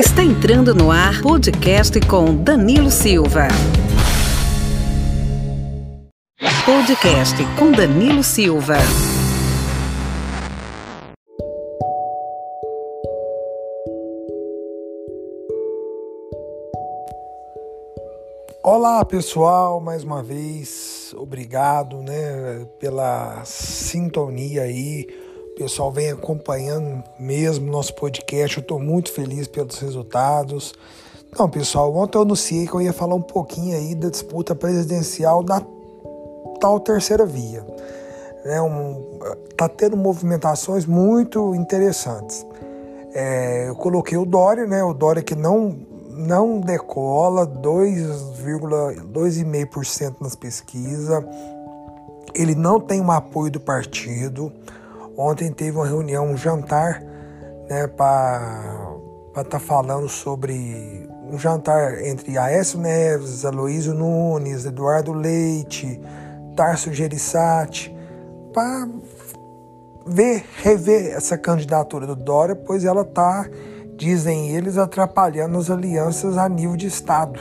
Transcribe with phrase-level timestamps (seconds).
[0.00, 3.48] Está entrando no ar podcast com Danilo Silva.
[6.64, 8.78] Podcast com Danilo Silva.
[18.64, 25.29] Olá pessoal, mais uma vez, obrigado né, pela sintonia aí.
[25.60, 30.72] Pessoal vem acompanhando mesmo nosso podcast, eu estou muito feliz pelos resultados.
[31.30, 35.42] Então, pessoal, ontem eu anunciei que eu ia falar um pouquinho aí da disputa presidencial
[35.42, 35.62] da
[36.58, 37.62] tal terceira via.
[38.42, 39.18] Né, um,
[39.54, 42.46] tá tendo movimentações muito interessantes.
[43.12, 44.82] É, eu coloquei o Dória, né?
[44.82, 45.76] O Dória que não
[46.08, 51.22] não decola, 2,5% nas pesquisas.
[52.34, 54.50] Ele não tem um apoio do partido.
[55.16, 57.02] Ontem teve uma reunião, um jantar,
[57.68, 58.96] né, para
[59.28, 66.00] estar tá falando sobre um jantar entre Aécio Neves, Aloysio Nunes, Eduardo Leite,
[66.56, 67.94] Tarso Gerissati,
[68.52, 68.88] para
[70.06, 73.46] ver, rever essa candidatura do Dória, pois ela está
[74.00, 77.38] dizem eles, atrapalhando as alianças a nível de Estado.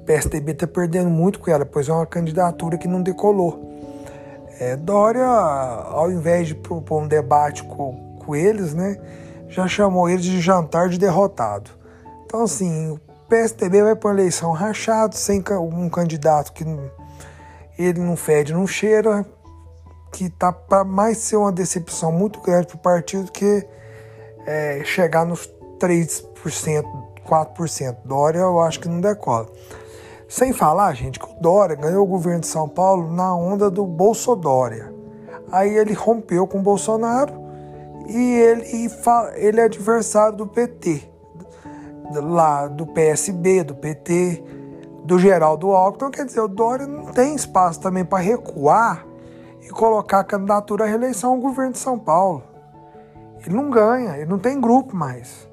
[0.00, 3.75] O PSDB está perdendo muito com ela, pois é uma candidatura que não decolou.
[4.58, 8.96] É, Dória, ao invés de propor um debate com, com eles, né,
[9.48, 11.70] já chamou eles de jantar de derrotado.
[12.24, 16.64] Então, assim, o PSDB vai para uma eleição rachado, sem um candidato que
[17.78, 19.26] ele não fede, não cheira,
[20.12, 23.66] que tá para mais ser uma decepção muito grande para o partido que
[24.46, 26.24] é, chegar nos 3%,
[27.28, 27.96] 4%.
[28.04, 29.46] Dória eu acho que não decola.
[30.28, 33.86] Sem falar, gente, que o Dória ganhou o governo de São Paulo na onda do
[33.86, 34.92] Bolsodória.
[35.52, 37.32] Aí ele rompeu com o Bolsonaro
[38.08, 38.90] e ele,
[39.36, 41.08] ele é adversário do PT,
[42.12, 44.42] lá do PSB, do PT,
[45.04, 45.96] do Geraldo Alckmin.
[45.96, 49.06] Então, quer dizer, o Dória não tem espaço também para recuar
[49.62, 52.42] e colocar a candidatura à reeleição ao governo de São Paulo.
[53.44, 55.48] Ele não ganha, ele não tem grupo mais.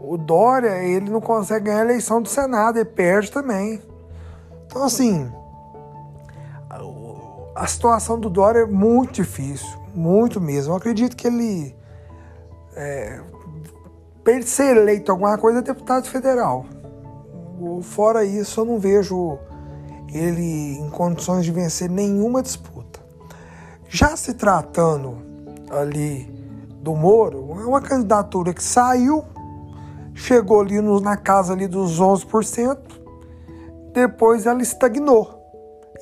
[0.00, 3.80] O Dória, ele não consegue ganhar a eleição do Senado, ele perde também.
[4.66, 5.30] Então, assim,
[7.54, 10.72] a situação do Dória é muito difícil, muito mesmo.
[10.72, 11.76] Eu acredito que ele,
[12.74, 13.20] é,
[14.24, 16.64] para ser eleito alguma coisa, é deputado federal.
[17.82, 19.38] Fora isso, eu não vejo
[20.12, 23.00] ele em condições de vencer nenhuma disputa.
[23.88, 25.18] Já se tratando
[25.70, 26.24] ali
[26.80, 29.24] do Moro, é uma candidatura que saiu
[30.20, 32.78] chegou ali no, na casa ali dos 11%,
[33.92, 35.40] depois ela estagnou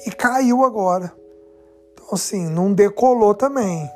[0.06, 1.12] e caiu agora.
[1.92, 3.88] Então, assim, não decolou também.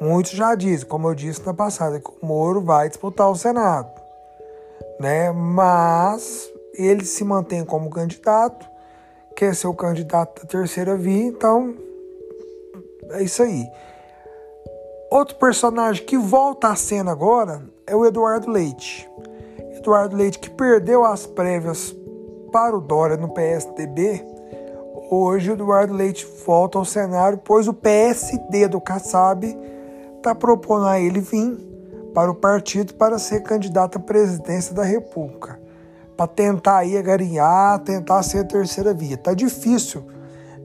[0.00, 3.90] Muitos já dizem, como eu disse na passada, que o Moro vai disputar o Senado.
[4.98, 5.30] Né?
[5.30, 8.66] Mas ele se mantém como candidato,
[9.36, 11.74] quer ser o candidato da terceira via, então
[13.10, 13.68] é isso aí.
[15.10, 19.10] Outro personagem que volta à cena agora é o Eduardo Leite.
[19.72, 21.92] Eduardo Leite que perdeu as prévias
[22.52, 24.24] para o Dória no PSDB,
[25.10, 29.44] hoje o Eduardo Leite volta ao cenário, pois o PSD do Kassab
[30.16, 31.58] está propondo a ele vir
[32.14, 35.60] para o partido para ser candidato à presidência da República,
[36.16, 39.16] para tentar aí agarinhar, tentar ser a terceira via.
[39.16, 40.04] Tá difícil,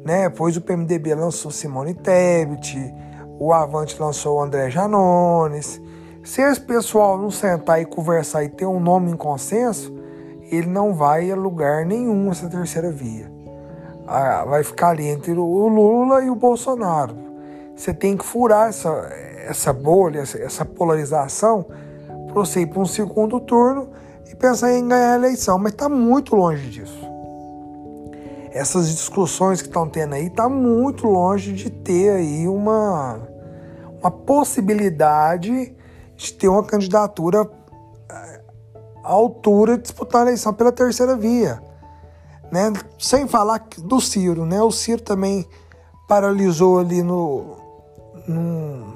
[0.04, 0.30] né?
[0.30, 2.94] Pois o PMDB lançou Simone Tebet,
[3.40, 5.82] o Avante lançou o André Janones.
[6.24, 9.94] Se esse pessoal não sentar e conversar e ter um nome em consenso,
[10.52, 13.32] ele não vai a lugar nenhum essa terceira via.
[14.08, 17.16] Ah, vai ficar ali entre o Lula e o Bolsonaro.
[17.76, 18.90] Você tem que furar essa,
[19.48, 21.66] essa bolha, essa polarização,
[22.28, 23.90] para você ir para um segundo turno
[24.32, 25.58] e pensar em ganhar a eleição.
[25.58, 27.15] Mas está muito longe disso.
[28.56, 33.20] Essas discussões que estão tendo aí está muito longe de ter aí uma,
[34.00, 35.76] uma possibilidade
[36.16, 37.46] de ter uma candidatura
[38.10, 38.42] eh,
[39.04, 41.62] à altura de disputar a eleição pela terceira via.
[42.50, 42.72] Né?
[42.98, 44.62] Sem falar do Ciro, né?
[44.62, 45.46] O Ciro também
[46.08, 47.58] paralisou ali no,
[48.26, 48.94] num,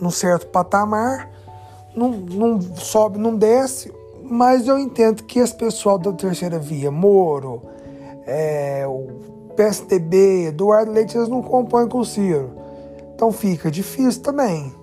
[0.00, 1.30] num certo patamar,
[1.94, 3.94] não, não sobe, não desce,
[4.24, 7.72] mas eu entendo que esse pessoal da terceira via, Moro,
[8.26, 12.52] é, o PSDB, Eduardo Leite, eles não compõem com o Ciro.
[13.14, 14.74] Então fica difícil também.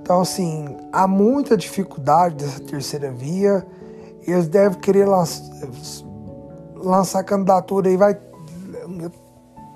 [0.00, 3.66] Então, assim, há muita dificuldade dessa terceira via.
[4.26, 5.06] Eles devem querer
[6.76, 8.18] lançar, candidatura e vai.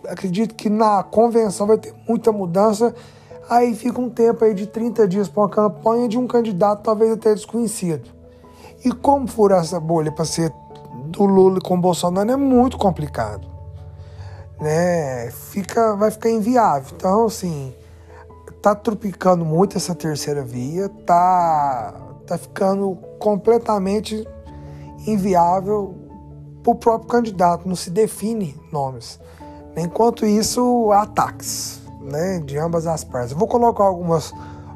[0.09, 2.95] Acredito que na convenção vai ter muita mudança,
[3.49, 7.13] Aí fica um tempo aí de 30 dias para uma campanha de um candidato talvez
[7.13, 8.09] até desconhecido.
[8.85, 10.51] E como furar essa bolha para ser
[11.13, 13.47] do Lula com o Bolsonaro é muito complicado.
[14.61, 15.31] Né?
[15.31, 16.93] Fica, vai ficar inviável.
[16.97, 17.73] Então, assim,
[18.61, 21.95] tá tropicando muito essa terceira via, tá,
[22.27, 24.27] tá ficando completamente
[25.07, 25.95] inviável
[26.63, 29.19] para o próprio candidato, não se define nomes.
[29.77, 33.33] Enquanto isso, ataques né, de ambas as partes.
[33.33, 34.33] Eu vou colocar algumas,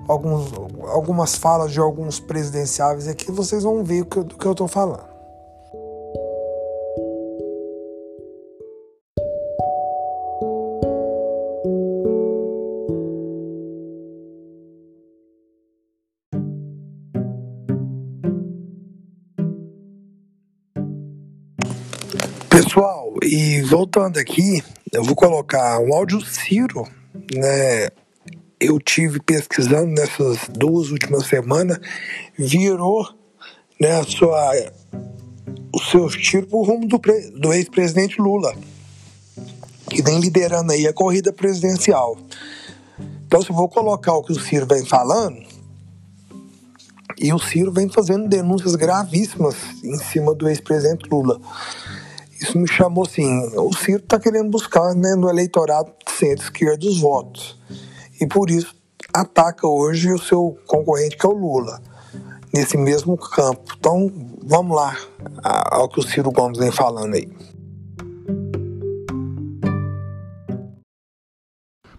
[0.09, 0.53] alguns,
[0.89, 5.16] algumas falas de alguns presidenciáveis aqui, vocês vão ver do que eu estou falando.
[23.23, 26.87] E voltando aqui, eu vou colocar um áudio Ciro,
[27.35, 27.89] né?
[28.59, 31.79] Eu tive pesquisando nessas duas últimas semanas,
[32.39, 33.07] virou
[33.79, 34.53] né, a sua,
[35.75, 36.99] o seu tiro pro rumo do,
[37.39, 38.55] do ex-presidente Lula,
[39.91, 42.17] que vem liderando aí a corrida presidencial.
[43.27, 45.45] Então, se eu vou colocar o que o Ciro vem falando,
[47.19, 49.55] e o Ciro vem fazendo denúncias gravíssimas
[49.85, 51.41] em cima do ex-presidente Lula
[52.41, 57.59] isso me chamou assim, o Ciro está querendo buscar né, no eleitorado centro-esquerda os votos.
[58.21, 58.75] E por isso
[59.13, 61.81] ataca hoje o seu concorrente, que é o Lula,
[62.53, 63.75] nesse mesmo campo.
[63.79, 64.13] Então,
[64.45, 64.97] vamos lá
[65.43, 67.29] ao que o Ciro Gomes vem falando aí.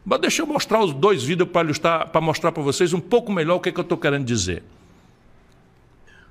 [0.05, 3.59] Mas deixa eu mostrar os dois vídeos para mostrar para vocês um pouco melhor o
[3.59, 4.63] que, é que eu estou querendo dizer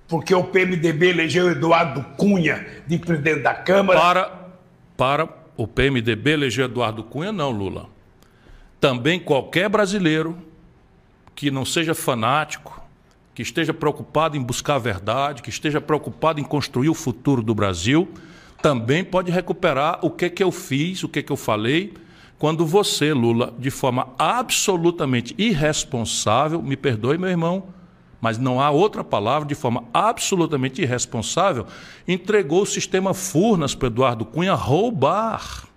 [0.08, 3.99] porque o PMDB elegeu Eduardo Cunha de presidente da Câmara.
[3.99, 4.49] Para,
[4.97, 7.88] para o PMDB eleger Eduardo Cunha, não, Lula.
[8.81, 10.38] Também qualquer brasileiro
[11.35, 12.81] que não seja fanático,
[13.35, 17.55] que esteja preocupado em buscar a verdade, que esteja preocupado em construir o futuro do
[17.55, 18.08] Brasil,
[18.62, 21.93] também pode recuperar o que, que eu fiz, o que, que eu falei,
[22.38, 27.64] quando você, Lula, de forma absolutamente irresponsável, me perdoe, meu irmão,
[28.26, 31.64] mas não há outra palavra, de forma absolutamente irresponsável,
[32.08, 35.69] entregou o sistema Furnas para Eduardo Cunha roubar.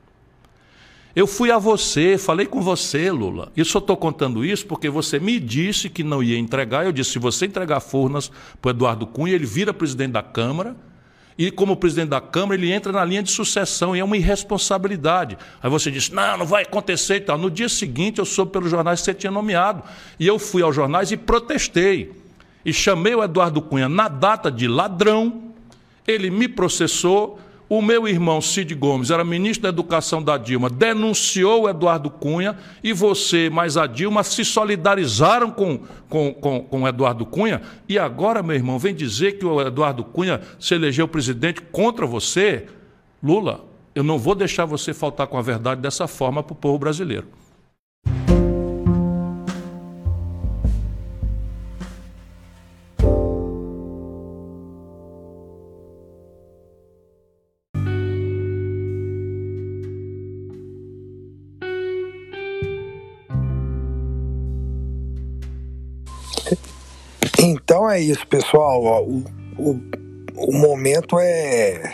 [1.16, 3.52] Eu fui a você, falei com você, Lula.
[3.56, 6.88] E só estou contando isso porque você me disse que não ia entregar.
[6.88, 10.76] Eu disse: se você entregar Furnas para Eduardo Cunha, ele vira presidente da Câmara.
[11.38, 15.38] E como presidente da Câmara, ele entra na linha de sucessão e é uma irresponsabilidade.
[15.62, 17.38] Aí você disse: não, não vai acontecer e tal.
[17.38, 19.84] No dia seguinte, eu soube pelos jornais que você tinha nomeado.
[20.20, 22.19] E eu fui aos jornais e protestei
[22.66, 25.44] e chamei o Eduardo Cunha na data de ladrão,
[26.08, 27.40] ele me processou.
[27.68, 32.58] O meu irmão Cid Gomes era ministro da Educação da Dilma, denunciou o Eduardo Cunha
[32.84, 37.62] e você, mais a Dilma, se solidarizaram com, com, com, com o Eduardo Cunha.
[37.88, 42.66] E agora, meu irmão, vem dizer que o Eduardo Cunha se elegeu presidente contra você.
[43.22, 43.64] Lula,
[43.94, 47.28] eu não vou deixar você faltar com a verdade dessa forma para o povo brasileiro.
[67.50, 69.04] Então é isso, pessoal.
[69.04, 69.24] O,
[69.58, 69.80] o,
[70.36, 71.92] o momento é,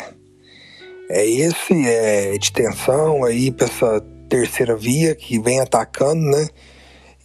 [1.10, 6.48] é esse, é de tensão aí para essa terceira via que vem atacando, né?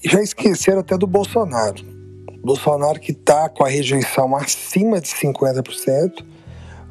[0.03, 1.85] E já esqueceram até do Bolsonaro.
[2.43, 6.25] Bolsonaro que está com a rejeição acima de 50%,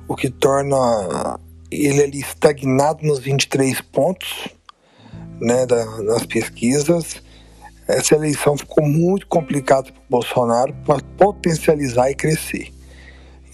[0.08, 1.40] o que torna
[1.72, 4.50] ele ali estagnado nos 23 pontos
[5.40, 7.22] né, da, nas pesquisas
[7.90, 12.72] essa eleição ficou muito complicada para o Bolsonaro para potencializar e crescer.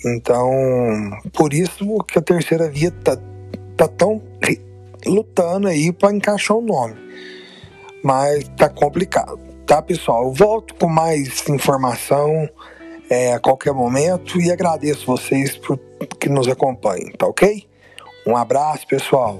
[0.06, 0.52] Então,
[1.34, 3.18] por isso que a terceira via está
[3.78, 4.22] tá tão
[5.06, 6.96] lutando aí para encaixar o nome.
[8.04, 10.26] Mas tá complicado, tá, pessoal?
[10.26, 12.48] Eu volto com mais informação
[13.10, 15.80] é, a qualquer momento e agradeço vocês por
[16.20, 17.66] que nos acompanhem, tá ok?
[18.28, 19.40] Um abraço, pessoal.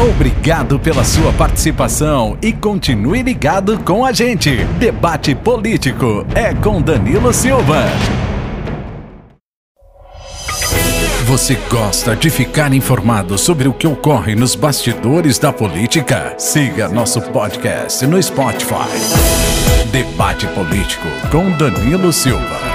[0.00, 4.64] Obrigado pela sua participação e continue ligado com a gente.
[4.78, 7.84] Debate Político é com Danilo Silva.
[11.26, 16.34] Você gosta de ficar informado sobre o que ocorre nos bastidores da política?
[16.38, 18.88] Siga nosso podcast no Spotify.
[19.92, 22.69] Debate Político com Danilo Silva.